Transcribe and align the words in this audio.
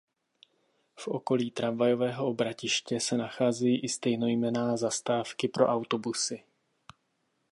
V 0.99 1.07
okolí 1.07 1.51
tramvajového 1.51 2.27
obratiště 2.27 2.99
se 2.99 3.17
nacházejí 3.17 3.79
i 3.79 3.89
stejnojmenná 3.89 4.77
zastávky 4.77 5.47
pro 5.47 5.65
autobusy. 5.67 6.35